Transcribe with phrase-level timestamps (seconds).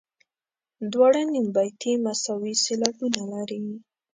[0.91, 3.61] دواړه نیم بیتي مساوي سېلابونه لري.